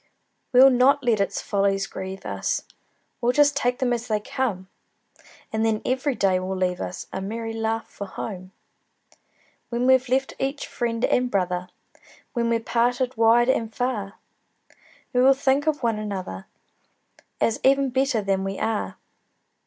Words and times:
We'll 0.51 0.71
not 0.71 1.03
let 1.03 1.19
its 1.19 1.43
follies 1.43 1.85
grieve 1.85 2.25
us, 2.25 2.63
We'll 3.21 3.33
just 3.33 3.55
take 3.55 3.77
them 3.77 3.93
as 3.93 4.07
they 4.07 4.19
come; 4.19 4.67
And 5.53 5.63
then 5.63 5.79
every 5.85 6.15
day 6.15 6.39
will 6.39 6.55
leave 6.55 6.81
us 6.81 7.05
A 7.13 7.21
merry 7.21 7.53
laugh 7.53 7.87
for 7.87 8.07
home. 8.07 8.51
When 9.69 9.85
we've 9.85 10.09
left 10.09 10.33
each 10.39 10.65
friend 10.65 11.05
and 11.05 11.29
brother, 11.29 11.69
When 12.33 12.49
we're 12.49 12.59
parted 12.61 13.15
wide 13.15 13.47
and 13.49 13.71
far, 13.71 14.15
We 15.13 15.21
will 15.21 15.35
think 15.35 15.67
of 15.67 15.83
one 15.83 15.99
another, 15.99 16.47
As 17.39 17.59
even 17.63 17.91
better 17.91 18.23
than 18.23 18.43
we 18.43 18.57
are. 18.57 18.97